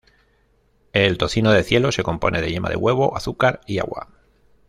[0.93, 4.07] El tocino de cielo se compone de yema de huevo, azúcar y agua.